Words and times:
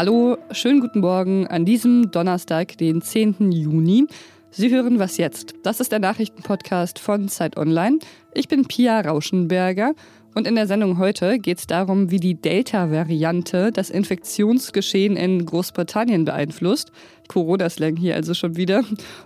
Hallo, 0.00 0.38
schönen 0.50 0.80
guten 0.80 1.00
Morgen 1.00 1.46
an 1.46 1.66
diesem 1.66 2.10
Donnerstag, 2.10 2.78
den 2.78 3.02
10. 3.02 3.52
Juni. 3.52 4.06
Sie 4.50 4.70
hören 4.70 4.98
was 4.98 5.18
jetzt. 5.18 5.52
Das 5.62 5.78
ist 5.78 5.92
der 5.92 5.98
Nachrichtenpodcast 5.98 6.98
von 6.98 7.28
Zeit 7.28 7.58
Online. 7.58 7.98
Ich 8.32 8.48
bin 8.48 8.64
Pia 8.64 9.02
Rauschenberger 9.02 9.92
und 10.34 10.46
in 10.46 10.54
der 10.54 10.66
Sendung 10.66 10.96
heute 10.96 11.38
geht 11.38 11.58
es 11.58 11.66
darum, 11.66 12.10
wie 12.10 12.18
die 12.18 12.34
Delta-Variante 12.34 13.72
das 13.72 13.90
Infektionsgeschehen 13.90 15.18
in 15.18 15.44
Großbritannien 15.44 16.24
beeinflusst. 16.24 16.92
Corona-Slang 17.28 17.96
hier 17.96 18.14
also 18.14 18.32
schon 18.32 18.56
wieder. 18.56 18.82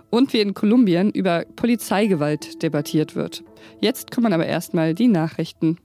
Und 0.09 0.33
wie 0.33 0.41
in 0.41 0.53
Kolumbien 0.53 1.09
über 1.09 1.45
Polizeigewalt 1.55 2.61
debattiert 2.63 3.15
wird. 3.15 3.45
Jetzt 3.79 4.11
kommen 4.11 4.33
aber 4.33 4.45
erstmal 4.45 4.93
die 4.93 5.07
Nachrichten. 5.07 5.77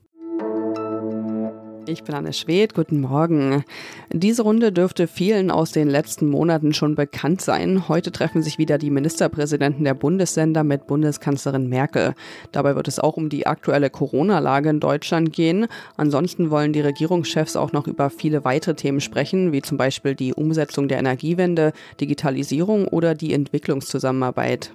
Ich 1.91 2.05
bin 2.05 2.15
Anne 2.15 2.33
Schwedt, 2.33 2.75
guten 2.75 3.01
Morgen. 3.01 3.65
Diese 4.12 4.43
Runde 4.43 4.71
dürfte 4.71 5.09
vielen 5.09 5.51
aus 5.51 5.73
den 5.73 5.89
letzten 5.89 6.29
Monaten 6.29 6.73
schon 6.73 6.95
bekannt 6.95 7.41
sein. 7.41 7.89
Heute 7.89 8.12
treffen 8.12 8.43
sich 8.43 8.59
wieder 8.59 8.79
die 8.79 8.91
Ministerpräsidenten 8.91 9.83
der 9.83 9.95
Bundesländer 9.95 10.62
mit 10.62 10.87
Bundeskanzlerin 10.87 11.69
Merkel. 11.69 12.15
Dabei 12.53 12.77
wird 12.77 12.87
es 12.87 13.01
auch 13.01 13.17
um 13.17 13.29
die 13.29 13.48
aktuelle 13.48 13.91
Corona-Lage 13.91 14.69
in 14.69 14.79
Deutschland 14.79 15.33
gehen. 15.33 15.67
Ansonsten 15.97 16.51
wollen 16.51 16.73
die 16.73 16.81
Regierungschefs 16.81 17.57
auch 17.57 17.73
noch 17.73 17.89
über 17.89 18.09
viele 18.09 18.45
weitere 18.45 18.77
Themen 18.77 19.01
sprechen, 19.01 19.51
wie 19.51 19.61
zum 19.61 19.77
Beispiel 19.77 20.15
die 20.15 20.33
Umsetzung 20.33 20.87
der 20.87 21.01
Energiewende, 21.01 21.73
Digitalisierung 22.01 22.87
oder 22.87 23.17
die 23.17 23.34
Entwicklungszusammenarbeit. 23.34 24.70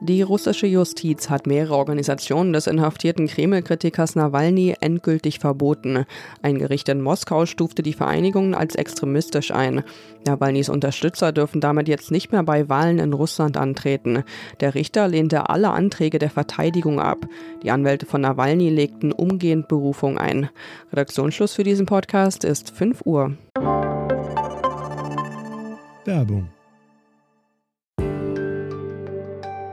Die 0.00 0.22
russische 0.22 0.66
Justiz 0.66 1.30
hat 1.30 1.46
mehrere 1.46 1.76
Organisationen 1.76 2.52
des 2.52 2.66
inhaftierten 2.66 3.26
Kreml-Kritikers 3.26 4.16
Nawalny 4.16 4.74
endgültig 4.80 5.38
verboten. 5.38 6.04
Ein 6.42 6.58
Gericht 6.58 6.88
in 6.88 7.00
Moskau 7.00 7.46
stufte 7.46 7.82
die 7.82 7.92
Vereinigungen 7.92 8.54
als 8.54 8.74
extremistisch 8.74 9.50
ein. 9.50 9.84
Nawalnys 10.26 10.68
Unterstützer 10.68 11.32
dürfen 11.32 11.60
damit 11.60 11.88
jetzt 11.88 12.10
nicht 12.10 12.32
mehr 12.32 12.42
bei 12.42 12.68
Wahlen 12.68 12.98
in 12.98 13.12
Russland 13.12 13.56
antreten. 13.56 14.24
Der 14.60 14.74
Richter 14.74 15.08
lehnte 15.08 15.48
alle 15.48 15.70
Anträge 15.70 16.18
der 16.18 16.30
Verteidigung 16.30 17.00
ab. 17.00 17.26
Die 17.62 17.70
Anwälte 17.70 18.06
von 18.06 18.20
Nawalny 18.20 18.70
legten 18.70 19.12
umgehend 19.12 19.68
Berufung 19.68 20.18
ein. 20.18 20.50
Redaktionsschluss 20.92 21.54
für 21.54 21.64
diesen 21.64 21.86
Podcast 21.86 22.44
ist 22.44 22.70
5 22.70 23.02
Uhr. 23.04 23.36
Werbung 26.04 26.53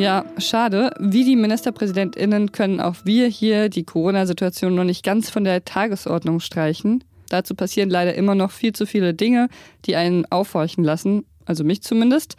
Ja, 0.00 0.24
schade. 0.38 0.94
Wie 0.98 1.24
die 1.24 1.36
MinisterpräsidentInnen 1.36 2.52
können 2.52 2.80
auch 2.80 2.96
wir 3.04 3.26
hier 3.26 3.68
die 3.68 3.84
Corona-Situation 3.84 4.74
noch 4.74 4.84
nicht 4.84 5.04
ganz 5.04 5.28
von 5.28 5.44
der 5.44 5.62
Tagesordnung 5.66 6.40
streichen. 6.40 7.04
Dazu 7.28 7.54
passieren 7.54 7.90
leider 7.90 8.14
immer 8.14 8.34
noch 8.34 8.50
viel 8.50 8.72
zu 8.72 8.86
viele 8.86 9.12
Dinge, 9.12 9.48
die 9.84 9.96
einen 9.96 10.24
aufhorchen 10.32 10.84
lassen, 10.84 11.26
also 11.44 11.64
mich 11.64 11.82
zumindest. 11.82 12.36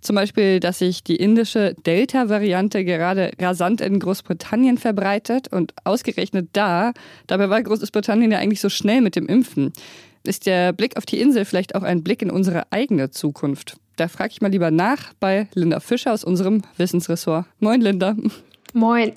Zum 0.00 0.16
Beispiel, 0.16 0.58
dass 0.58 0.80
sich 0.80 1.04
die 1.04 1.14
indische 1.14 1.76
Delta-Variante 1.86 2.84
gerade 2.84 3.30
rasant 3.40 3.80
in 3.80 4.00
Großbritannien 4.00 4.76
verbreitet 4.76 5.46
und 5.52 5.72
ausgerechnet 5.84 6.48
da, 6.54 6.94
dabei 7.28 7.48
war 7.48 7.62
Großbritannien 7.62 8.32
ja 8.32 8.40
eigentlich 8.40 8.60
so 8.60 8.68
schnell 8.68 9.02
mit 9.02 9.14
dem 9.14 9.28
Impfen. 9.28 9.72
Ist 10.24 10.46
der 10.46 10.72
Blick 10.72 10.96
auf 10.96 11.06
die 11.06 11.20
Insel 11.20 11.44
vielleicht 11.44 11.76
auch 11.76 11.84
ein 11.84 12.02
Blick 12.02 12.22
in 12.22 12.32
unsere 12.32 12.72
eigene 12.72 13.10
Zukunft? 13.12 13.76
Da 13.96 14.08
frage 14.08 14.32
ich 14.32 14.40
mal 14.40 14.50
lieber 14.50 14.70
nach 14.70 15.12
bei 15.20 15.48
Linda 15.54 15.78
Fischer 15.78 16.12
aus 16.12 16.24
unserem 16.24 16.62
Wissensressort. 16.76 17.46
Moin, 17.60 17.80
Linda. 17.80 18.16
Moin. 18.72 19.12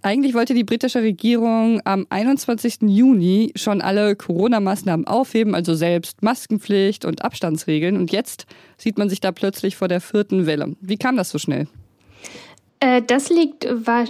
Eigentlich 0.00 0.34
wollte 0.34 0.54
die 0.54 0.64
britische 0.64 1.02
Regierung 1.02 1.80
am 1.84 2.06
21. 2.10 2.82
Juni 2.82 3.52
schon 3.56 3.80
alle 3.80 4.16
Corona-Maßnahmen 4.16 5.06
aufheben, 5.06 5.54
also 5.54 5.74
selbst 5.74 6.22
Maskenpflicht 6.22 7.04
und 7.04 7.24
Abstandsregeln. 7.24 7.96
Und 7.96 8.12
jetzt 8.12 8.46
sieht 8.76 8.98
man 8.98 9.08
sich 9.08 9.20
da 9.20 9.32
plötzlich 9.32 9.76
vor 9.76 9.88
der 9.88 10.00
vierten 10.00 10.46
Welle. 10.46 10.76
Wie 10.80 10.96
kam 10.96 11.16
das 11.16 11.30
so 11.30 11.38
schnell? 11.38 11.68
Äh, 12.84 13.00
das 13.00 13.30
liegt 13.30 13.66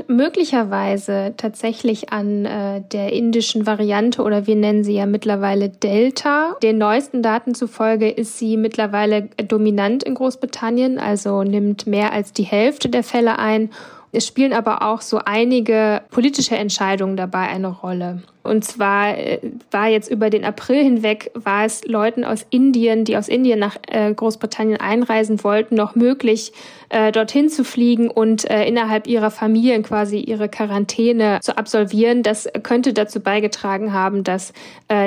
möglicherweise 0.08 1.34
tatsächlich 1.36 2.12
an 2.12 2.44
äh, 2.44 2.80
der 2.80 3.12
indischen 3.12 3.68
Variante 3.68 4.20
oder 4.22 4.48
wir 4.48 4.56
nennen 4.56 4.82
sie 4.82 4.94
ja 4.94 5.06
mittlerweile 5.06 5.68
Delta. 5.68 6.56
Den 6.60 6.78
neuesten 6.78 7.22
Daten 7.22 7.54
zufolge 7.54 8.10
ist 8.10 8.36
sie 8.36 8.56
mittlerweile 8.56 9.28
dominant 9.46 10.02
in 10.02 10.14
Großbritannien, 10.14 10.98
also 10.98 11.44
nimmt 11.44 11.86
mehr 11.86 12.12
als 12.12 12.32
die 12.32 12.42
Hälfte 12.42 12.88
der 12.88 13.04
Fälle 13.04 13.38
ein. 13.38 13.70
Es 14.10 14.26
spielen 14.26 14.52
aber 14.52 14.82
auch 14.82 15.02
so 15.02 15.20
einige 15.24 16.02
politische 16.10 16.56
Entscheidungen 16.56 17.16
dabei 17.16 17.48
eine 17.48 17.68
Rolle. 17.68 18.22
Und 18.44 18.62
zwar 18.62 19.16
äh, 19.16 19.38
war 19.70 19.88
jetzt 19.88 20.10
über 20.10 20.28
den 20.28 20.44
April 20.44 20.84
hinweg, 20.84 21.30
war 21.32 21.64
es 21.64 21.82
Leuten 21.86 22.24
aus 22.24 22.44
Indien, 22.50 23.06
die 23.06 23.16
aus 23.16 23.28
Indien 23.28 23.58
nach 23.58 23.76
äh, 23.88 24.12
Großbritannien 24.12 24.78
einreisen 24.78 25.42
wollten, 25.42 25.76
noch 25.76 25.94
möglich, 25.94 26.52
äh, 26.90 27.10
dorthin 27.10 27.48
zu 27.48 27.64
fliegen 27.64 28.10
und 28.10 28.44
innerhalb 28.44 29.06
ihrer 29.06 29.30
Familien 29.30 29.82
quasi 29.82 30.18
ihre 30.18 30.50
Quarantäne 30.50 31.40
zu 31.40 31.56
absolvieren. 31.56 32.22
Das 32.22 32.46
könnte 32.62 32.92
dazu 32.92 33.20
beigetragen 33.20 33.92
haben, 33.92 34.22
dass 34.22 34.52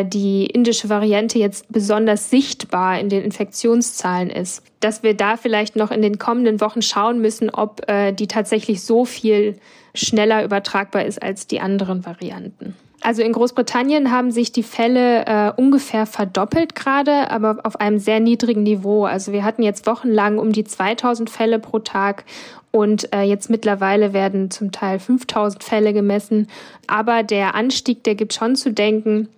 die 0.06 0.48
indische 0.48 0.90
Variante 0.90 1.38
jetzt 1.38 1.72
besonders 1.72 2.30
sichtbar 2.32 3.00
in 3.00 3.10
den 3.10 3.24
Infektionszahlen 3.24 4.30
ist. 4.32 4.64
Dass 4.80 5.04
wir 5.04 5.14
da 5.14 5.38
vielleicht 5.38 5.76
noch 5.76 5.92
in 5.92 6.02
den 6.02 6.18
kommenden 6.18 6.60
Wochen 6.60 6.82
schauen 6.82 7.22
müssen, 7.22 7.50
ob 7.52 7.86
die 8.18 8.28
tatsächlich 8.28 8.82
so 8.82 9.06
viel 9.06 9.58
schneller 9.94 10.44
übertragbar 10.44 11.06
ist 11.06 11.22
als 11.22 11.48
die 11.48 11.60
anderen 11.60 12.06
Varianten. 12.06 12.76
Also 13.02 13.22
in 13.22 13.32
Großbritannien 13.32 14.12
haben 14.12 14.32
sich 14.32 14.52
die 14.52 14.64
Fälle 14.64 15.26
äh, 15.26 15.52
ungefähr 15.56 16.06
verdoppelt 16.06 16.74
gerade, 16.74 17.30
aber 17.30 17.60
auf 17.64 17.80
einem 17.80 18.00
sehr 18.00 18.20
niedrigen 18.20 18.64
Niveau. 18.64 19.06
Also 19.06 19.32
wir 19.32 19.44
hatten 19.44 19.62
jetzt 19.62 19.86
wochenlang 19.86 20.40
um 20.40 20.52
die 20.52 20.64
2000 20.64 21.30
Fälle 21.30 21.60
pro 21.60 21.80
Tag 21.80 22.26
und 22.72 23.14
äh, 23.14 23.22
jetzt 23.22 23.50
mittlerweile 23.50 24.14
werden 24.14 24.52
zum 24.52 24.72
Teil 24.72 25.00
5000 25.00 25.64
Fälle 25.64 25.94
gemessen. 25.94 26.48
Aber 26.88 27.24
der 27.24 27.56
Anstieg, 27.56 28.04
der 28.04 28.16
gibt 28.16 28.34
schon 28.34 28.56
zu 28.56 28.72
denken. 28.72 29.30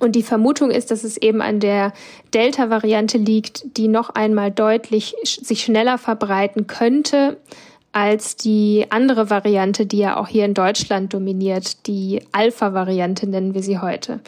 Und 0.00 0.12
die 0.16 0.22
Vermutung 0.22 0.70
ist, 0.70 0.90
dass 0.90 1.04
es 1.04 1.16
eben 1.16 1.40
an 1.40 1.60
der 1.60 1.92
Delta-Variante 2.34 3.18
liegt, 3.18 3.78
die 3.78 3.88
noch 3.88 4.10
einmal 4.10 4.50
deutlich 4.50 5.14
sich 5.22 5.62
schneller 5.62 5.96
verbreiten 5.96 6.66
könnte 6.66 7.38
als 7.96 8.36
die 8.36 8.84
andere 8.90 9.30
Variante, 9.30 9.86
die 9.86 9.96
ja 9.96 10.18
auch 10.18 10.28
hier 10.28 10.44
in 10.44 10.52
Deutschland 10.52 11.14
dominiert, 11.14 11.86
die 11.86 12.20
Alpha-Variante 12.30 13.26
nennen 13.26 13.54
wir 13.54 13.62
sie 13.62 13.78
heute. 13.78 14.20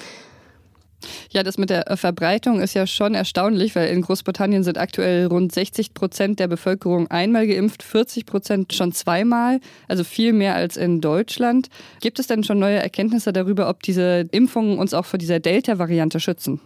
Ja, 1.29 1.43
das 1.43 1.59
mit 1.59 1.69
der 1.69 1.85
Verbreitung 1.99 2.63
ist 2.63 2.73
ja 2.73 2.87
schon 2.87 3.15
erstaunlich, 3.15 3.77
weil 3.77 3.91
in 3.91 4.01
Großbritannien 4.01 4.65
sind 4.65 4.79
aktuell 4.79 5.27
rund 5.27 5.53
60 5.53 5.93
Prozent 5.93 6.41
der 6.41 6.49
Bevölkerung 6.49 7.11
einmal 7.11 7.47
geimpft, 7.47 7.83
40 7.83 8.25
Prozent 8.25 8.73
schon 8.73 8.93
zweimal, 8.93 9.61
also 9.87 10.03
viel 10.03 10.33
mehr 10.33 10.55
als 10.55 10.79
in 10.79 11.03
Deutschland. 11.03 11.69
Gibt 12.01 12.19
es 12.19 12.27
denn 12.27 12.45
schon 12.45 12.59
neue 12.59 12.79
Erkenntnisse 12.79 13.35
darüber, 13.35 13.69
ob 13.69 13.83
diese 13.83 14.29
Impfungen 14.31 14.79
uns 14.79 14.95
auch 14.95 15.05
vor 15.05 15.19
dieser 15.19 15.41
Delta-Variante 15.41 16.21
schützen? 16.21 16.59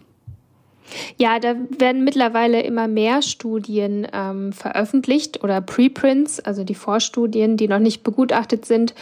Ja, 1.17 1.39
da 1.39 1.55
werden 1.77 2.03
mittlerweile 2.03 2.61
immer 2.61 2.87
mehr 2.87 3.21
Studien 3.21 4.07
ähm, 4.13 4.53
veröffentlicht 4.53 5.43
oder 5.43 5.61
Preprints, 5.61 6.39
also 6.39 6.63
die 6.63 6.75
Vorstudien, 6.75 7.57
die 7.57 7.67
noch 7.67 7.79
nicht 7.79 8.03
begutachtet 8.03 8.65
sind. 8.65 8.93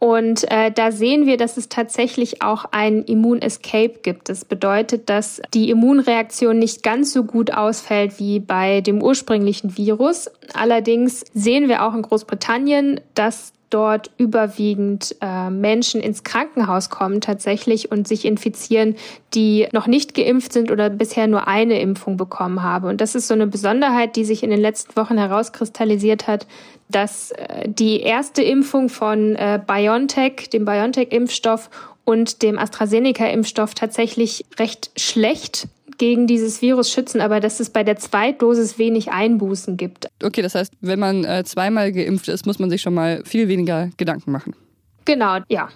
Und 0.00 0.50
äh, 0.50 0.72
da 0.72 0.92
sehen 0.92 1.26
wir, 1.26 1.36
dass 1.36 1.58
es 1.58 1.68
tatsächlich 1.68 2.40
auch 2.40 2.64
ein 2.70 3.02
Immun-Escape 3.02 4.00
gibt. 4.02 4.30
Das 4.30 4.46
bedeutet, 4.46 5.10
dass 5.10 5.42
die 5.52 5.68
Immunreaktion 5.68 6.58
nicht 6.58 6.82
ganz 6.82 7.12
so 7.12 7.24
gut 7.24 7.52
ausfällt 7.52 8.18
wie 8.18 8.40
bei 8.40 8.80
dem 8.80 9.02
ursprünglichen 9.02 9.76
Virus. 9.76 10.30
Allerdings 10.54 11.26
sehen 11.34 11.68
wir 11.68 11.84
auch 11.84 11.94
in 11.94 12.00
Großbritannien, 12.00 13.02
dass 13.14 13.52
dort 13.70 14.10
überwiegend 14.18 15.16
äh, 15.20 15.48
Menschen 15.48 16.00
ins 16.00 16.24
Krankenhaus 16.24 16.90
kommen 16.90 17.20
tatsächlich 17.20 17.90
und 17.90 18.06
sich 18.06 18.24
infizieren, 18.24 18.96
die 19.32 19.68
noch 19.72 19.86
nicht 19.86 20.14
geimpft 20.14 20.52
sind 20.52 20.70
oder 20.70 20.90
bisher 20.90 21.26
nur 21.26 21.48
eine 21.48 21.80
Impfung 21.80 22.16
bekommen 22.16 22.62
haben. 22.62 22.88
Und 22.88 23.00
das 23.00 23.14
ist 23.14 23.28
so 23.28 23.34
eine 23.34 23.46
Besonderheit, 23.46 24.16
die 24.16 24.24
sich 24.24 24.42
in 24.42 24.50
den 24.50 24.60
letzten 24.60 24.96
Wochen 24.96 25.16
herauskristallisiert 25.16 26.26
hat, 26.26 26.46
dass 26.88 27.30
äh, 27.30 27.68
die 27.68 28.00
erste 28.00 28.42
Impfung 28.42 28.88
von 28.88 29.36
äh, 29.36 29.60
BioNTech, 29.64 30.50
dem 30.52 30.64
BioNTech-Impfstoff 30.64 31.70
und 32.04 32.42
dem 32.42 32.58
AstraZeneca-Impfstoff 32.58 33.74
tatsächlich 33.74 34.44
recht 34.58 34.90
schlecht 34.96 35.68
gegen 36.00 36.26
dieses 36.26 36.62
Virus 36.62 36.90
schützen, 36.90 37.20
aber 37.20 37.40
dass 37.40 37.60
es 37.60 37.68
bei 37.68 37.84
der 37.84 37.96
Zweitdosis 37.96 38.78
wenig 38.78 39.12
Einbußen 39.12 39.76
gibt. 39.76 40.08
Okay, 40.24 40.40
das 40.40 40.54
heißt, 40.54 40.72
wenn 40.80 40.98
man 40.98 41.24
äh, 41.24 41.44
zweimal 41.44 41.92
geimpft 41.92 42.28
ist, 42.28 42.46
muss 42.46 42.58
man 42.58 42.70
sich 42.70 42.80
schon 42.80 42.94
mal 42.94 43.22
viel 43.26 43.48
weniger 43.48 43.90
Gedanken 43.98 44.32
machen. 44.32 44.56
Genau, 45.04 45.40
ja. 45.48 45.68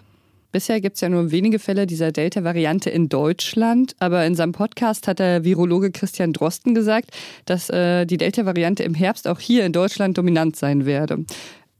Bisher 0.51 0.81
gibt 0.81 0.95
es 0.95 1.03
ja 1.03 1.11
nur 1.11 1.31
wenige 1.31 1.59
Fälle 1.59 1.87
dieser 1.87 2.11
Delta-Variante 2.11 2.89
in 2.89 3.11
Deutschland, 3.11 3.95
aber 3.99 4.25
in 4.25 4.35
seinem 4.35 4.53
Podcast 4.53 5.09
hat 5.09 5.19
der 5.19 5.45
Virologe 5.45 5.91
Christian 5.91 6.33
Drosten 6.33 6.75
gesagt, 6.75 7.11
dass 7.45 7.69
äh, 7.69 8.07
die 8.07 8.17
Delta-Variante 8.17 8.83
im 8.83 8.95
Herbst 8.95 9.29
auch 9.29 9.41
hier 9.41 9.67
in 9.67 9.75
Deutschland 9.75 10.17
dominant 10.17 10.57
sein 10.57 10.87
werde. 10.87 11.27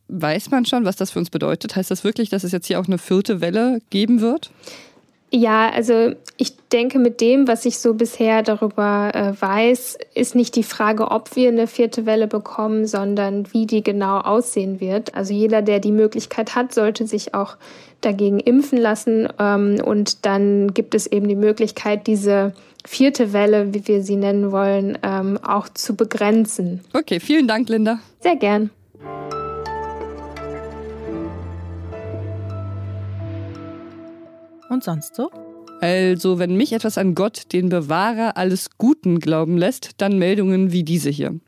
Weiß 0.09 0.51
man 0.51 0.67
schon, 0.67 0.85
was 0.85 0.97
das 0.97 1.13
für 1.13 1.19
uns 1.19 1.31
bedeutet? 1.31 1.77
Heißt 1.77 1.91
das 1.91 2.05
wirklich, 2.05 2.29
dass 2.29 2.45
es 2.45 2.53
jetzt 2.53 2.67
hier 2.67 2.79
auch 2.79 2.87
eine 2.87 2.99
vierte 2.99 3.41
Welle 3.41 3.79
geben 3.89 4.21
wird? 4.21 4.51
Ja, 5.37 5.69
also 5.69 6.15
ich 6.37 6.57
denke, 6.69 7.01
mit 7.01 7.21
dem, 7.21 7.49
was 7.49 7.65
ich 7.65 7.81
so 7.81 7.95
bisher 7.95 8.45
darüber 8.45 9.11
äh, 9.13 9.33
weiß, 9.37 9.99
ist 10.15 10.37
nicht 10.37 10.55
die 10.55 10.63
Frage, 10.63 11.11
ob 11.11 11.35
wir 11.35 11.49
eine 11.49 11.67
vierte 11.67 12.07
Welle 12.07 12.29
bekommen, 12.29 12.87
sondern 12.87 13.53
wie 13.53 13.67
die 13.67 13.83
genau 13.83 14.19
aussehen 14.19 14.79
wird. 14.79 15.17
Also 15.17 15.35
jeder, 15.35 15.61
der 15.61 15.81
die 15.81 15.91
Möglichkeit 15.91 16.55
hat, 16.55 16.73
sollte 16.73 17.09
sich 17.09 17.35
auch 17.35 17.57
dagegen 18.01 18.39
impfen 18.39 18.79
lassen. 18.79 19.29
Ähm, 19.41 19.81
und 19.85 20.25
dann 20.25 20.73
gibt 20.73 20.95
es 20.95 21.09
eben 21.09 21.27
die 21.27 21.35
Möglichkeit, 21.35 22.07
diese 22.07 22.53
vierte 22.87 23.33
Welle, 23.33 23.75
wie 23.75 23.89
wir 23.89 24.05
sie 24.05 24.17
nennen 24.17 24.53
wollen, 24.53 24.97
ähm, 25.03 25.37
auch 25.43 25.69
zu 25.69 25.97
begrenzen. 25.97 26.83
Okay, 26.93 27.19
vielen 27.19 27.49
Dank, 27.49 27.69
Linda. 27.69 27.99
Sehr 28.21 28.37
gern. 28.37 28.71
Und 34.75 34.83
sonst 34.83 35.15
so? 35.15 35.31
Also, 35.81 36.41
wenn 36.41 36.57
mich 36.57 36.73
etwas 36.73 36.99
an 36.99 37.15
Gott, 37.15 37.53
den 37.53 37.69
Bewahrer 37.69 38.37
alles 38.37 38.71
Guten 38.77 39.21
glauben 39.21 39.57
lässt, 39.57 39.93
dann 39.99 40.19
Meldungen 40.19 40.73
wie 40.73 40.83
diese 40.83 41.11
hier. 41.11 41.39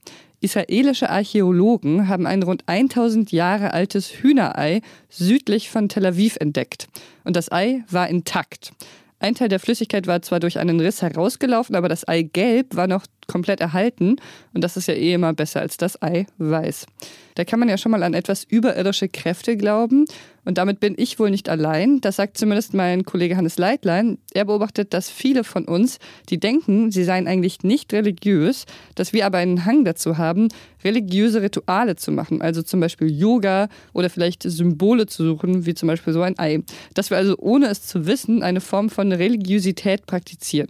Israelische 0.41 1.11
Archäologen 1.11 2.07
haben 2.07 2.25
ein 2.25 2.45
rund 2.45 2.63
1000 2.67 3.33
Jahre 3.33 3.75
altes 3.75 4.23
Hühnerei 4.23 4.81
südlich 5.09 5.71
von 5.71 5.89
Tel 5.89 6.07
Aviv 6.07 6.37
entdeckt. 6.37 6.87
Und 7.25 7.35
das 7.35 7.51
Ei 7.51 7.83
war 7.91 8.09
intakt. 8.09 8.71
Ein 9.19 9.35
Teil 9.35 9.49
der 9.49 9.59
Flüssigkeit 9.59 10.07
war 10.07 10.23
zwar 10.23 10.39
durch 10.39 10.61
einen 10.61 10.79
Riss 10.79 11.03
herausgelaufen, 11.03 11.75
aber 11.75 11.89
das 11.89 12.07
Eigelb 12.07 12.77
war 12.77 12.87
noch 12.87 13.07
komplett 13.27 13.61
erhalten. 13.61 14.17
Und 14.55 14.63
das 14.63 14.77
ist 14.77 14.87
ja 14.87 14.95
eh 14.95 15.15
immer 15.15 15.33
besser 15.33 15.61
als 15.61 15.79
das 15.79 16.01
Ei 16.01 16.27
weiß. 16.39 16.87
Da 17.35 17.45
kann 17.45 17.59
man 17.59 17.69
ja 17.69 17.77
schon 17.77 17.93
mal 17.93 18.03
an 18.03 18.15
etwas 18.15 18.45
überirdische 18.45 19.09
Kräfte 19.09 19.57
glauben. 19.57 20.05
Und 20.47 20.59
damit 20.59 20.79
bin 20.79 20.95
ich 20.97 21.19
wohl 21.19 21.31
nicht 21.31 21.49
allein. 21.49 22.01
Das 22.01 22.17
sagt 22.17 22.39
zumindest 22.39 22.73
mein 22.73 23.05
Kollege 23.05 23.37
Hannes 23.37 23.59
Leitlein. 23.59 24.19
Er 24.33 24.45
beobachtet, 24.45 24.95
dass 24.95 25.11
viele 25.11 25.43
von 25.43 25.65
uns, 25.65 25.99
die 26.31 26.39
denken, 26.39 26.93
sie 26.93 27.03
seien 27.03 27.27
eigentlich 27.27 27.65
nicht 27.65 27.93
religiös, 27.93 28.65
dass 28.95 29.13
wir 29.13 29.27
aber 29.27 29.39
einen 29.39 29.65
Hang 29.65 29.85
dazu 29.85 30.19
haben, 30.19 30.49
religiöse 30.85 31.43
Rituale 31.43 31.97
zu 31.97 32.13
machen. 32.13 32.41
Also 32.43 32.63
zum 32.63 32.79
Beispiel 32.79 33.11
Yoga 33.11 33.69
oder 33.93 34.09
vielleicht 34.09 34.45
Symbole 34.45 35.07
zu 35.07 35.25
suchen, 35.25 35.67
wie 35.67 35.75
zum 35.75 35.89
Beispiel 35.89 36.13
so 36.13 36.23
ein 36.23 36.39
Ei. 36.39 36.63
Dass 36.95 37.11
wir 37.11 37.17
also 37.17 37.35
ohne 37.39 37.67
es 37.67 37.83
zu 37.83 38.07
wissen 38.07 38.45
eine 38.45 38.61
Form 38.61 38.89
von 38.89 39.11
Religiosität 39.11 40.07
praktizieren. 40.07 40.69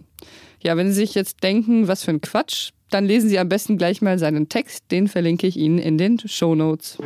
Ja, 0.63 0.75
wenn 0.75 0.87
Sie 0.87 0.95
sich 0.95 1.13
jetzt 1.13 1.43
denken, 1.43 1.87
was 1.87 2.03
für 2.03 2.11
ein 2.11 2.21
Quatsch, 2.21 2.71
dann 2.89 3.05
lesen 3.05 3.29
Sie 3.29 3.37
am 3.37 3.47
besten 3.47 3.77
gleich 3.77 4.01
mal 4.01 4.17
seinen 4.17 4.49
Text. 4.49 4.85
Den 4.89 5.07
verlinke 5.07 5.45
ich 5.45 5.55
Ihnen 5.55 5.77
in 5.77 5.99
den 5.99 6.17
Show 6.17 6.55
Notes. 6.55 6.97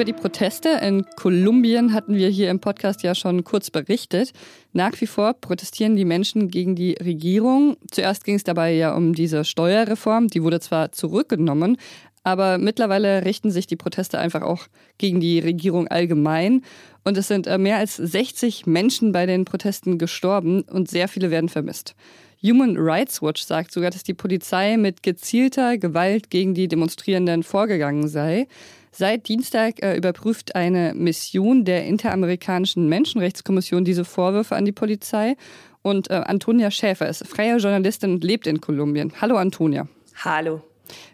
Über 0.00 0.06
die 0.06 0.12
Proteste 0.14 0.70
in 0.80 1.04
Kolumbien 1.14 1.92
hatten 1.92 2.14
wir 2.14 2.30
hier 2.30 2.48
im 2.48 2.58
Podcast 2.58 3.02
ja 3.02 3.14
schon 3.14 3.44
kurz 3.44 3.70
berichtet. 3.70 4.32
Nach 4.72 4.98
wie 4.98 5.06
vor 5.06 5.34
protestieren 5.34 5.94
die 5.94 6.06
Menschen 6.06 6.48
gegen 6.48 6.74
die 6.74 6.94
Regierung. 6.94 7.76
Zuerst 7.90 8.24
ging 8.24 8.36
es 8.36 8.42
dabei 8.42 8.72
ja 8.72 8.94
um 8.94 9.12
diese 9.12 9.44
Steuerreform, 9.44 10.28
die 10.28 10.42
wurde 10.42 10.58
zwar 10.58 10.90
zurückgenommen, 10.90 11.76
aber 12.22 12.56
mittlerweile 12.56 13.26
richten 13.26 13.50
sich 13.50 13.66
die 13.66 13.76
Proteste 13.76 14.18
einfach 14.18 14.40
auch 14.40 14.68
gegen 14.96 15.20
die 15.20 15.38
Regierung 15.38 15.86
allgemein. 15.86 16.62
Und 17.04 17.18
es 17.18 17.28
sind 17.28 17.46
äh, 17.46 17.58
mehr 17.58 17.76
als 17.76 17.96
60 17.96 18.64
Menschen 18.64 19.12
bei 19.12 19.26
den 19.26 19.44
Protesten 19.44 19.98
gestorben 19.98 20.62
und 20.62 20.88
sehr 20.88 21.08
viele 21.08 21.30
werden 21.30 21.50
vermisst. 21.50 21.94
Human 22.42 22.78
Rights 22.78 23.20
Watch 23.20 23.42
sagt 23.42 23.70
sogar, 23.70 23.90
dass 23.90 24.02
die 24.02 24.14
Polizei 24.14 24.78
mit 24.78 25.02
gezielter 25.02 25.76
Gewalt 25.76 26.30
gegen 26.30 26.54
die 26.54 26.68
Demonstrierenden 26.68 27.42
vorgegangen 27.42 28.08
sei. 28.08 28.46
Seit 28.92 29.28
Dienstag 29.28 29.82
äh, 29.82 29.96
überprüft 29.96 30.56
eine 30.56 30.94
Mission 30.94 31.64
der 31.64 31.86
Interamerikanischen 31.86 32.88
Menschenrechtskommission 32.88 33.84
diese 33.84 34.04
Vorwürfe 34.04 34.56
an 34.56 34.64
die 34.64 34.72
Polizei. 34.72 35.36
Und 35.82 36.10
äh, 36.10 36.14
Antonia 36.14 36.70
Schäfer 36.70 37.08
ist 37.08 37.26
freie 37.26 37.56
Journalistin 37.56 38.14
und 38.14 38.24
lebt 38.24 38.46
in 38.46 38.60
Kolumbien. 38.60 39.12
Hallo 39.20 39.36
Antonia. 39.36 39.88
Hallo. 40.16 40.62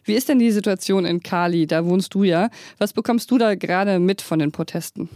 Wie 0.04 0.14
ist 0.14 0.28
denn 0.28 0.38
die 0.38 0.50
Situation 0.50 1.04
in 1.04 1.22
Cali? 1.22 1.66
Da 1.66 1.84
wohnst 1.84 2.14
du 2.14 2.24
ja. 2.24 2.48
Was 2.78 2.92
bekommst 2.92 3.30
du 3.30 3.38
da 3.38 3.54
gerade 3.54 3.98
mit 3.98 4.22
von 4.22 4.38
den 4.38 4.52
Protesten? 4.52 5.08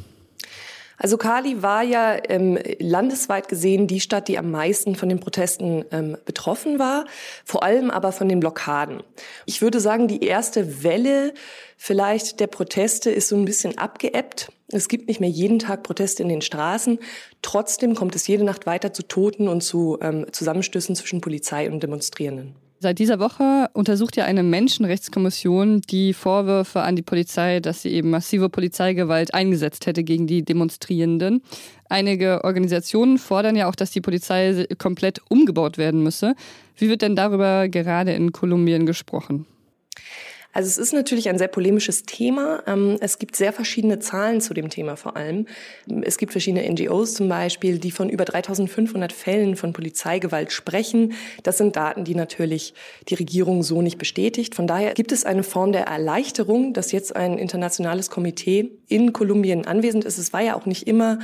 Also 1.03 1.17
Cali 1.17 1.63
war 1.63 1.83
ja 1.83 2.19
ähm, 2.29 2.59
landesweit 2.79 3.49
gesehen 3.49 3.87
die 3.87 4.01
Stadt, 4.01 4.29
die 4.29 4.37
am 4.37 4.51
meisten 4.51 4.97
von 4.97 5.09
den 5.09 5.19
Protesten 5.19 5.83
ähm, 5.93 6.19
betroffen 6.27 6.79
war, 6.79 7.07
vor 7.43 7.63
allem 7.63 7.91
aber 7.91 8.13
von 8.13 8.29
den 8.29 8.39
Blockaden. 8.39 9.03
Ich 9.47 9.63
würde 9.63 9.81
sagen, 9.81 10.09
die 10.09 10.23
erste 10.23 10.85
Welle 10.85 11.33
vielleicht 11.79 12.39
der 12.39 12.49
Proteste 12.49 13.11
ist 13.11 13.29
so 13.29 13.37
ein 13.37 13.47
bisschen 13.47 13.79
abgeebbt. 13.79 14.53
Es 14.69 14.89
gibt 14.89 15.09
nicht 15.09 15.21
mehr 15.21 15.31
jeden 15.31 15.59
Tag 15.59 15.85
Proteste 15.85 16.23
in 16.23 16.29
den 16.29 16.43
Straßen. 16.43 16.99
Trotzdem 17.41 17.95
kommt 17.95 18.15
es 18.15 18.27
jede 18.27 18.45
Nacht 18.45 18.67
weiter 18.67 18.93
zu 18.93 19.03
Toten 19.03 19.49
und 19.49 19.63
zu 19.63 19.97
ähm, 20.03 20.27
Zusammenstößen 20.31 20.95
zwischen 20.97 21.23
Polizei 21.23 21.71
und 21.71 21.83
Demonstrierenden. 21.83 22.57
Seit 22.83 22.99
dieser 22.99 23.21
Woche 23.21 23.69
untersucht 23.75 24.17
ja 24.17 24.25
eine 24.25 24.43
Menschenrechtskommission 24.43 25.83
die 25.83 26.15
Vorwürfe 26.15 26.81
an 26.81 26.97
die 26.97 27.03
Polizei, 27.03 27.61
dass 27.61 27.83
sie 27.83 27.91
eben 27.91 28.09
massive 28.09 28.49
Polizeigewalt 28.49 29.35
eingesetzt 29.35 29.85
hätte 29.85 30.03
gegen 30.03 30.27
die 30.27 30.47
Demonstrierenden. 30.47 31.43
Einige 31.91 32.43
Organisationen 32.43 33.19
fordern 33.19 33.55
ja 33.55 33.69
auch, 33.69 33.75
dass 33.75 33.91
die 33.91 34.01
Polizei 34.01 34.67
komplett 34.79 35.21
umgebaut 35.29 35.77
werden 35.77 36.03
müsse. 36.03 36.35
Wie 36.75 36.89
wird 36.89 37.03
denn 37.03 37.17
darüber 37.17 37.69
gerade 37.69 38.13
in 38.13 38.33
Kolumbien 38.33 38.87
gesprochen? 38.87 39.45
Also 40.53 40.67
es 40.67 40.79
ist 40.79 40.93
natürlich 40.93 41.29
ein 41.29 41.39
sehr 41.39 41.49
polemisches 41.49 42.03
Thema. 42.03 42.63
Ähm, 42.67 42.97
es 43.01 43.19
gibt 43.19 43.37
sehr 43.37 43.53
verschiedene 43.53 44.01
Zahlen 44.01 44.41
zu 44.41 44.53
dem 44.53 44.69
Thema 44.69 44.97
vor 44.97 45.17
allem. 45.17 45.47
Es 46.03 46.19
gibt 46.19 46.33
verschiedene 46.33 46.69
NGOs 46.69 47.15
zum 47.15 47.29
Beispiel, 47.29 47.79
die 47.79 47.93
von 47.93 48.09
über 48.09 48.25
3500 48.25 49.13
Fällen 49.13 49.57
von 49.57 49.73
Polizeigewalt 49.73 50.51
sprechen. 50.51 51.13
Das 51.45 51.59
sind 51.59 51.77
Daten, 51.77 52.05
die 52.05 52.17
natürlich 52.17 52.75
die 53.09 53.15
Regierung 53.15 53.63
so 53.63 53.81
nicht 53.81 53.99
bestätigt. 53.99 54.57
Von 54.57 54.67
daher 54.67 54.95
gibt 54.95 55.13
es 55.13 55.25
eine 55.25 55.45
Form 55.45 55.71
der 55.71 55.87
Erleichterung, 55.87 56.73
dass 56.73 56.91
jetzt 56.91 57.15
ein 57.15 57.39
internationales 57.39 58.11
Komitee 58.11 58.71
in 58.89 59.13
Kolumbien 59.13 59.67
anwesend 59.67 60.05
ist. 60.05 60.19
Es 60.19 60.33
war 60.33 60.41
ja 60.41 60.57
auch 60.57 60.67
nicht 60.67 60.89
immer 60.89 61.21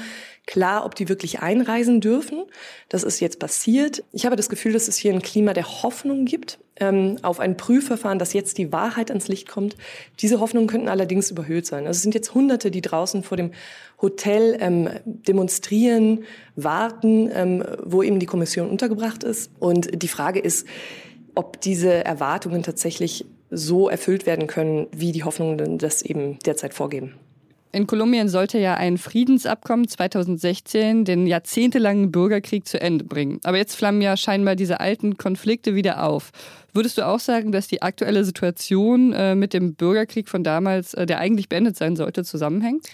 klar, 0.47 0.85
ob 0.85 0.95
die 0.95 1.09
wirklich 1.09 1.41
einreisen 1.41 2.01
dürfen. 2.01 2.45
Das 2.89 3.03
ist 3.03 3.21
jetzt 3.21 3.39
passiert. 3.39 4.05
Ich 4.13 4.25
habe 4.25 4.37
das 4.37 4.49
Gefühl, 4.49 4.73
dass 4.73 4.89
es 4.89 4.97
hier 4.97 5.13
ein 5.13 5.23
Klima 5.23 5.53
der 5.53 5.83
Hoffnung 5.83 6.25
gibt 6.25 6.59
ähm, 6.79 7.17
auf 7.23 7.41
ein 7.41 7.57
Prüfverfahren, 7.57 8.19
dass 8.19 8.33
jetzt 8.33 8.59
die 8.59 8.73
Wahrheit 8.73 9.11
ans 9.11 9.29
Licht 9.29 9.49
kommt. 9.49 9.77
Diese 10.21 10.41
Hoffnungen 10.41 10.69
könnten 10.69 10.89
allerdings 10.89 11.31
überhöht 11.31 11.67
sein. 11.67 11.87
Also 11.87 11.99
es 11.99 12.03
sind 12.03 12.15
jetzt 12.15 12.35
Hunderte, 12.35 12.71
die 12.71 12.83
draußen 12.83 13.23
vor 13.23 13.37
dem 13.37 13.53
Hotel 14.01 14.57
ähm, 14.61 14.91
demonstrieren, 15.05 16.25
warten, 16.55 17.31
ähm, 17.33 17.65
wo 17.83 18.03
eben 18.03 18.21
die 18.21 18.27
Kommission 18.27 18.69
untergebracht 18.69 19.25
ist. 19.25 19.51
Und 19.59 20.03
die 20.03 20.09
Frage 20.09 20.39
ist, 20.39 20.67
ob 21.35 21.61
diese 21.61 22.05
Erwartungen 22.05 22.63
tatsächlich 22.63 23.27
so 23.51 23.89
erfüllt 23.89 24.27
werden 24.27 24.47
können, 24.47 24.87
wie 24.95 25.13
die 25.13 25.25
Hoffnungen 25.25 25.79
das 25.79 26.03
eben 26.03 26.39
derzeit 26.41 26.75
vorgeben. 26.75 27.15
In 27.77 27.87
Kolumbien 27.87 28.31
sollte 28.31 28.57
ja 28.57 28.73
ein 28.73 28.97
Friedensabkommen 28.97 29.87
2016 29.87 31.05
den 31.05 31.27
jahrzehntelangen 31.27 32.11
Bürgerkrieg 32.11 32.67
zu 32.67 32.81
Ende 32.81 33.05
bringen. 33.05 33.39
Aber 33.45 33.59
jetzt 33.59 33.77
flammen 33.77 34.01
ja 34.01 34.17
scheinbar 34.17 34.57
diese 34.57 34.81
alten 34.81 35.19
Konflikte 35.19 35.75
wieder 35.75 36.03
auf. 36.03 36.31
Würdest 36.73 36.97
du 36.97 37.07
auch 37.07 37.21
sagen, 37.21 37.53
dass 37.53 37.69
die 37.69 37.83
aktuelle 37.83 38.25
Situation 38.25 39.13
äh, 39.13 39.35
mit 39.35 39.53
dem 39.53 39.75
Bürgerkrieg 39.75 40.31
von 40.31 40.43
damals, 40.43 40.95
äh, 40.95 41.05
der 41.05 41.19
eigentlich 41.19 41.51
beendet 41.51 41.77
sein 41.77 41.97
sollte, 41.97 42.25
zusammenhängt? 42.25 42.87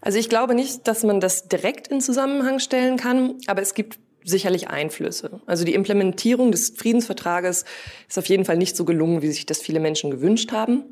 Also 0.00 0.18
ich 0.18 0.30
glaube 0.30 0.54
nicht, 0.54 0.88
dass 0.88 1.02
man 1.02 1.20
das 1.20 1.48
direkt 1.48 1.88
in 1.88 2.00
Zusammenhang 2.00 2.60
stellen 2.60 2.96
kann, 2.96 3.34
aber 3.46 3.60
es 3.60 3.74
gibt 3.74 3.98
sicherlich 4.24 4.68
Einflüsse. 4.68 5.42
Also 5.44 5.66
die 5.66 5.74
Implementierung 5.74 6.50
des 6.50 6.70
Friedensvertrages 6.70 7.66
ist 8.08 8.18
auf 8.18 8.26
jeden 8.30 8.46
Fall 8.46 8.56
nicht 8.56 8.74
so 8.74 8.86
gelungen, 8.86 9.20
wie 9.20 9.28
sich 9.28 9.44
das 9.44 9.60
viele 9.60 9.80
Menschen 9.80 10.10
gewünscht 10.10 10.50
haben. 10.50 10.84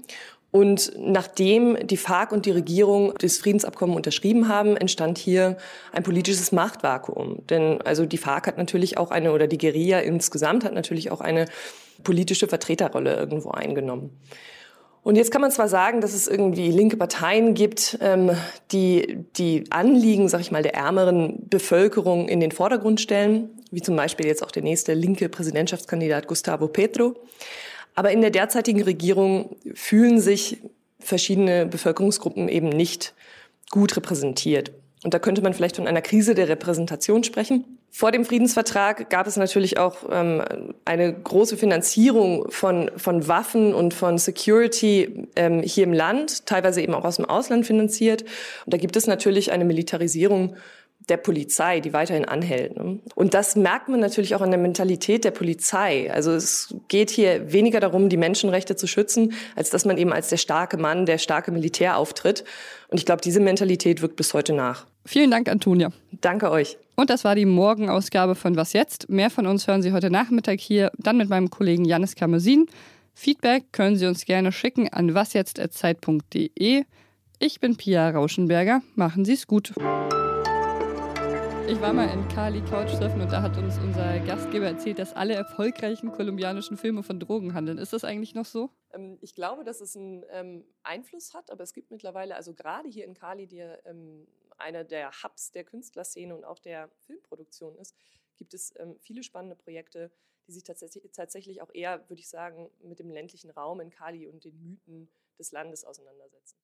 Und 0.52 0.92
nachdem 0.98 1.78
die 1.86 1.96
FARC 1.96 2.30
und 2.30 2.44
die 2.44 2.50
Regierung 2.50 3.14
das 3.18 3.38
Friedensabkommen 3.38 3.96
unterschrieben 3.96 4.48
haben, 4.48 4.76
entstand 4.76 5.16
hier 5.16 5.56
ein 5.92 6.02
politisches 6.02 6.52
Machtvakuum. 6.52 7.46
Denn 7.48 7.80
also 7.80 8.04
die 8.04 8.18
FARC 8.18 8.48
hat 8.48 8.58
natürlich 8.58 8.98
auch 8.98 9.10
eine, 9.10 9.32
oder 9.32 9.46
die 9.46 9.56
Guerilla 9.56 10.00
insgesamt 10.00 10.64
hat 10.64 10.74
natürlich 10.74 11.10
auch 11.10 11.22
eine 11.22 11.46
politische 12.04 12.48
Vertreterrolle 12.48 13.16
irgendwo 13.16 13.50
eingenommen. 13.50 14.10
Und 15.02 15.16
jetzt 15.16 15.32
kann 15.32 15.40
man 15.40 15.50
zwar 15.50 15.68
sagen, 15.68 16.02
dass 16.02 16.12
es 16.12 16.28
irgendwie 16.28 16.70
linke 16.70 16.98
Parteien 16.98 17.54
gibt, 17.54 17.98
ähm, 18.02 18.32
die 18.72 19.24
die 19.36 19.64
Anliegen, 19.70 20.28
sag 20.28 20.42
ich 20.42 20.52
mal, 20.52 20.62
der 20.62 20.74
ärmeren 20.74 21.48
Bevölkerung 21.48 22.28
in 22.28 22.40
den 22.40 22.52
Vordergrund 22.52 23.00
stellen, 23.00 23.48
wie 23.70 23.80
zum 23.80 23.96
Beispiel 23.96 24.26
jetzt 24.26 24.44
auch 24.44 24.50
der 24.52 24.62
nächste 24.62 24.92
linke 24.92 25.30
Präsidentschaftskandidat 25.30 26.28
Gustavo 26.28 26.68
Petro. 26.68 27.16
Aber 27.94 28.10
in 28.10 28.20
der 28.20 28.30
derzeitigen 28.30 28.82
Regierung 28.82 29.56
fühlen 29.74 30.20
sich 30.20 30.58
verschiedene 30.98 31.66
Bevölkerungsgruppen 31.66 32.48
eben 32.48 32.68
nicht 32.68 33.14
gut 33.70 33.96
repräsentiert. 33.96 34.72
Und 35.04 35.14
da 35.14 35.18
könnte 35.18 35.42
man 35.42 35.52
vielleicht 35.52 35.76
von 35.76 35.88
einer 35.88 36.02
Krise 36.02 36.34
der 36.34 36.48
Repräsentation 36.48 37.24
sprechen. 37.24 37.78
Vor 37.90 38.12
dem 38.12 38.24
Friedensvertrag 38.24 39.10
gab 39.10 39.26
es 39.26 39.36
natürlich 39.36 39.76
auch 39.76 39.96
ähm, 40.10 40.42
eine 40.84 41.12
große 41.12 41.56
Finanzierung 41.56 42.50
von, 42.50 42.90
von 42.96 43.26
Waffen 43.26 43.74
und 43.74 43.92
von 43.92 44.16
Security 44.16 45.28
ähm, 45.34 45.60
hier 45.60 45.84
im 45.84 45.92
Land, 45.92 46.46
teilweise 46.46 46.80
eben 46.80 46.94
auch 46.94 47.04
aus 47.04 47.16
dem 47.16 47.24
Ausland 47.24 47.66
finanziert. 47.66 48.22
Und 48.22 48.72
da 48.72 48.78
gibt 48.78 48.96
es 48.96 49.06
natürlich 49.06 49.52
eine 49.52 49.64
Militarisierung 49.64 50.56
der 51.08 51.16
Polizei, 51.16 51.80
die 51.80 51.92
weiterhin 51.92 52.24
anhält. 52.24 52.76
Ne? 52.76 53.00
Und 53.14 53.34
das 53.34 53.56
merkt 53.56 53.88
man 53.88 54.00
natürlich 54.00 54.34
auch 54.34 54.40
an 54.40 54.50
der 54.50 54.60
Mentalität 54.60 55.24
der 55.24 55.30
Polizei. 55.30 56.12
Also 56.12 56.32
es 56.32 56.74
geht 56.88 57.10
hier 57.10 57.52
weniger 57.52 57.80
darum, 57.80 58.08
die 58.08 58.16
Menschenrechte 58.16 58.76
zu 58.76 58.86
schützen, 58.86 59.32
als 59.56 59.70
dass 59.70 59.84
man 59.84 59.98
eben 59.98 60.12
als 60.12 60.28
der 60.28 60.36
starke 60.36 60.76
Mann, 60.76 61.06
der 61.06 61.18
starke 61.18 61.50
Militär 61.50 61.96
auftritt. 61.96 62.44
Und 62.88 62.98
ich 62.98 63.06
glaube, 63.06 63.22
diese 63.22 63.40
Mentalität 63.40 64.02
wirkt 64.02 64.16
bis 64.16 64.34
heute 64.34 64.52
nach. 64.52 64.86
Vielen 65.04 65.30
Dank, 65.30 65.48
Antonia. 65.48 65.90
Danke 66.20 66.50
euch. 66.50 66.78
Und 66.94 67.10
das 67.10 67.24
war 67.24 67.34
die 67.34 67.46
Morgenausgabe 67.46 68.34
von 68.34 68.56
Was 68.56 68.72
jetzt? 68.72 69.08
Mehr 69.08 69.30
von 69.30 69.46
uns 69.46 69.66
hören 69.66 69.82
Sie 69.82 69.92
heute 69.92 70.10
Nachmittag 70.10 70.60
hier, 70.60 70.92
dann 70.98 71.16
mit 71.16 71.28
meinem 71.28 71.50
Kollegen 71.50 71.84
Janis 71.84 72.14
Kamesin. 72.14 72.66
Feedback 73.14 73.64
können 73.72 73.96
Sie 73.96 74.06
uns 74.06 74.24
gerne 74.24 74.52
schicken 74.52 74.88
an 74.88 75.14
wasjetzt.zeit.de. 75.14 76.84
Ich 77.38 77.60
bin 77.60 77.76
Pia 77.76 78.10
Rauschenberger. 78.10 78.82
Machen 78.94 79.24
Sie 79.24 79.32
es 79.32 79.46
gut. 79.46 79.72
Ich 81.68 81.80
war 81.80 81.92
mal 81.92 82.08
in 82.12 82.26
Cali 82.28 82.60
Couchsurfen 82.60 83.20
und 83.20 83.30
da 83.30 83.40
hat 83.40 83.56
uns 83.56 83.78
unser 83.78 84.18
Gastgeber 84.20 84.66
erzählt, 84.66 84.98
dass 84.98 85.14
alle 85.14 85.34
erfolgreichen 85.34 86.10
kolumbianischen 86.10 86.76
Filme 86.76 87.02
von 87.02 87.20
Drogen 87.20 87.54
handeln. 87.54 87.78
Ist 87.78 87.92
das 87.92 88.04
eigentlich 88.04 88.34
noch 88.34 88.44
so? 88.44 88.70
Ähm, 88.92 89.18
ich 89.20 89.34
glaube, 89.34 89.62
dass 89.62 89.80
es 89.80 89.96
einen 89.96 90.24
ähm, 90.30 90.64
Einfluss 90.82 91.34
hat, 91.34 91.50
aber 91.50 91.62
es 91.62 91.72
gibt 91.72 91.90
mittlerweile, 91.90 92.34
also 92.34 92.52
gerade 92.52 92.88
hier 92.88 93.04
in 93.04 93.14
Cali, 93.14 93.46
die 93.46 93.60
ähm, 93.60 94.26
einer 94.58 94.84
der 94.84 95.10
Hubs 95.22 95.52
der 95.52 95.64
Künstlerszene 95.64 96.34
und 96.34 96.44
auch 96.44 96.58
der 96.58 96.90
Filmproduktion 97.06 97.76
ist, 97.76 97.96
gibt 98.36 98.54
es 98.54 98.74
viele 98.98 99.22
spannende 99.22 99.54
Projekte, 99.54 100.10
die 100.46 100.52
sich 100.52 100.64
tatsächlich, 100.64 101.10
tatsächlich 101.12 101.62
auch 101.62 101.70
eher, 101.72 102.08
würde 102.08 102.20
ich 102.20 102.28
sagen, 102.28 102.70
mit 102.82 102.98
dem 102.98 103.10
ländlichen 103.10 103.50
Raum 103.50 103.80
in 103.80 103.90
Cali 103.90 104.26
und 104.26 104.44
den 104.44 104.60
Mythen 104.60 105.08
des 105.38 105.52
Landes 105.52 105.84
auseinandersetzen. 105.84 106.56